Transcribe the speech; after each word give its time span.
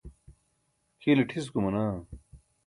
kʰiile 0.99 1.23
ṭhis 1.29 1.47
gumanaa 1.53 1.97